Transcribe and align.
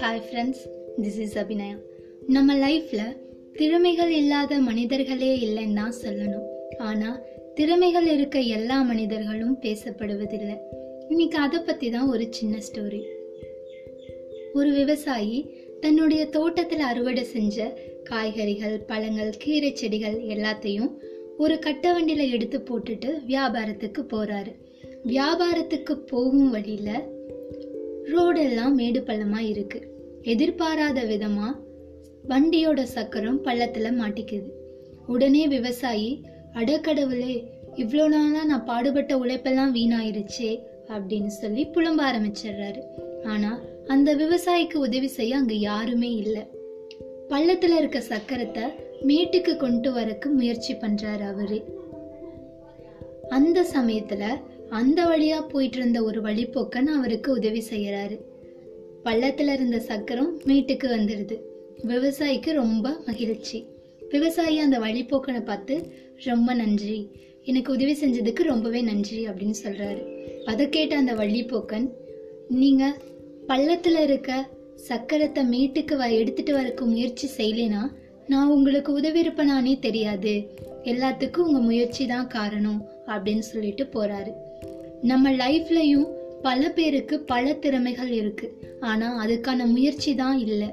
Hi 0.00 0.20
friends 0.20 0.62
this 1.02 1.18
is 1.18 1.38
Abhinaya 1.38 1.76
நம்ம 2.26 2.54
லைஃப்பில் 2.54 3.16
திறமைகள் 3.52 4.10
இல்லாத 4.10 4.58
மனிதர்களே 4.58 5.38
இல்லைன்னு 5.38 5.74
தான் 5.74 5.94
சொல்லணும். 6.02 6.46
ஆனால் 6.78 7.26
திறமைகள் 7.54 8.06
இருக்க 8.06 8.38
எல்லா 8.38 8.82
மனிதர்களும் 8.82 9.58
பேசப்படுவதில்லை. 9.60 10.56
இன்னைக்கு 11.08 11.38
அதை 11.38 11.60
பற்றி 11.60 11.90
தான் 11.90 12.08
ஒரு 12.08 12.26
சின்ன 12.30 12.58
ஸ்டோரி 12.58 13.02
ஒரு 14.52 14.70
விவசாயி 14.70 15.54
தன்னுடைய 15.80 16.26
தோட்டத்தில் 16.26 16.80
அறுவடை 16.80 17.24
செஞ்ச 17.24 17.78
காய்கறிகள் 18.04 18.80
பழங்கள் 18.86 19.32
கீரை 19.38 19.74
செடிகள் 19.74 20.20
எல்லாத்தையும் 20.20 20.98
ஒரு 21.36 21.58
கட்ட 21.58 21.92
வண்டியில் 21.92 22.32
எடுத்து 22.32 22.58
போட்டுட்டு 22.58 23.24
வியாபாரத்துக்கு 23.26 24.02
போகிறாரு 24.02 24.70
வியாபாரத்துக்கு 25.10 25.94
போகும் 26.10 26.50
வழியில் 26.50 27.06
ரோடெல்லாம் 28.12 28.74
மேடு 28.74 29.00
பள்ளமாக 29.00 29.48
இருக்குது 29.52 29.88
எதிர்பாராத 30.22 31.04
விதமாக 31.04 31.60
வண்டியோட 32.28 32.82
சக்கரம் 32.82 33.40
பள்ளத்தில் 33.40 33.98
மாட்டிக்குது. 34.00 34.50
உடனே 35.06 35.48
விவசாயி 35.48 36.10
அடக்கடவுளே 36.54 37.34
இவ்வளோ 37.76 38.06
நாளாக 38.08 38.44
நான் 38.44 38.64
பாடுபட்ட 38.64 39.12
உழைப்பெல்லாம் 39.18 39.74
வீணாயிருச்சே 39.78 40.52
அப்படின்னு 40.88 41.32
சொல்லி 41.40 41.64
புலம்ப 41.74 42.00
ஆரம்பிச்சிடுறாரு. 42.10 42.82
ஆனால் 43.24 43.60
அந்த 43.86 44.14
விவசாயிக்கு 44.14 44.76
உதவி 44.76 45.08
செய்ய 45.08 45.36
அங்கே 45.36 45.58
யாருமே 45.58 46.10
இல்லை. 46.14 46.44
பள்ளத்தில் 47.28 47.76
இருக்க 47.76 47.98
சக்கரத்தை 48.08 48.64
மேட்டுக்கு 49.06 49.56
கொண்டு 49.56 49.90
வரக்கு 49.92 50.28
முயற்சி 50.30 50.74
பண்ணுறாரு 50.74 51.26
அவரு. 51.32 51.60
அந்த 53.28 53.64
சமயத்தில் 53.64 54.40
அந்த 54.78 55.04
வழியாக 55.04 55.46
போயிட்டு 55.46 55.76
இருந்த 55.76 56.02
ஒரு 56.02 56.20
வழிப்போக்கன் 56.20 56.86
அவருக்கு 56.98 57.32
உதவி 57.32 57.62
செய்கிறாரு 57.70 58.16
பள்ளத்தில் 59.02 59.48
இருந்த 59.48 59.78
சக்கரம் 59.78 60.38
மீட்டுக்கு 60.46 60.86
வந்துடுது 60.96 61.36
விவசாயிக்கு 61.88 62.52
ரொம்ப 62.52 62.92
மகிழ்ச்சி. 63.06 63.58
விவசாயி 64.10 64.58
அந்த 64.58 64.78
வழிப்போக்கனை 64.78 65.44
பார்த்து 65.44 65.74
ரொம்ப 66.24 66.54
நன்றி. 66.54 66.98
எனக்கு 67.44 67.72
உதவி 67.72 67.92
செஞ்சதுக்கு 67.92 68.42
ரொம்பவே 68.42 68.80
நன்றி 68.80 69.28
அப்படின்னு 69.28 69.54
சொல்கிறாரு 69.64 70.02
அதை 70.44 70.68
கேட்ட 70.68 70.96
அந்த 70.96 71.14
வழிப்போக்கன் 71.14 71.86
நீங்கள் 72.48 72.96
பள்ளத்தில் 73.46 73.98
இருக்க 73.98 74.48
சக்கரத்தை 74.88 75.44
மீட்டுக்கு 75.54 75.96
வ 76.02 76.06
எடுத்துகிட்டு 76.20 76.54
வரக்கு 76.58 76.84
முயற்சி 76.84 77.28
செய்யலைனா 77.36 77.82
நான் 78.26 78.48
உங்களுக்கு 78.48 78.92
உதவி 78.92 79.78
தெரியாது. 79.78 80.34
எல்லாத்துக்கும் 80.84 81.46
உங்கள் 81.48 81.62
முயற்சி 81.62 82.06
தான் 82.06 82.26
காரணம் 82.26 82.80
அப்படின்னு 83.06 83.44
சொல்லிட்டு 83.50 83.84
போகிறாரு 83.94 84.32
நம்ம 85.02 85.30
லைஃப்லையும் 85.30 86.06
பல 86.42 86.70
பேருக்கு 86.70 87.20
பல 87.20 87.52
திறமைகள் 87.52 88.10
இருக்கு. 88.10 88.58
ஆனா 88.80 89.26
அதுக்கான 89.26 89.66
முயற்சி 89.66 90.14
தான் 90.14 90.38
இல்லை. 90.38 90.68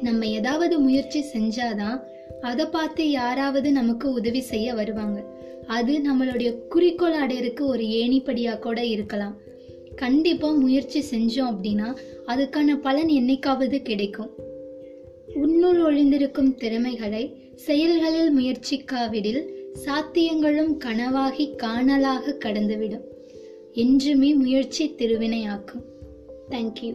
நம்ம 0.00 0.26
ஏதாவது 0.26 0.78
முயற்சி 0.78 1.24
செஞ்சாதான் 1.32 2.00
அதை 2.40 2.66
பார்த்து 2.66 3.10
யாராவது 3.10 3.72
நமக்கு 3.72 4.12
உதவி 4.12 4.40
செய்ய 4.40 4.74
வருவாங்க. 4.74 5.24
அது 5.66 6.02
நம்மளுடைய 6.12 6.58
குறிக்கோள் 6.68 7.26
அடையிறதுக்கு 7.26 7.60
ஒரு 7.60 7.84
ஏணிப்படியா 7.84 8.58
கூட 8.58 8.84
இருக்கலாம். 8.84 9.36
கண்டிப்பா 9.96 10.50
முயற்சி 10.50 11.04
செஞ்சோம் 11.10 11.48
அப்படின்னா 11.48 11.96
அதுக்கான 12.26 12.76
பலன் 12.76 13.08
என்னைக்காவது 13.08 13.82
கிடைக்கும். 13.82 14.30
உன்னுள் 15.34 15.80
ஒளிந்திருக்கும் 15.82 16.54
திறமைகளை 16.54 17.52
செயல்களில் 17.54 18.38
முயற்சிக்காவிடில் 18.38 19.42
சாத்தியங்களும் 19.84 20.72
கனவாகி 20.84 21.54
காணலாக 21.62 22.36
கடந்துவிடும். 22.44 23.06
என்றுமே 23.72 24.34
முயற்சி 24.34 24.94
திருவினையாக்கும். 24.98 25.84
தேங்க்யூ 26.48 26.94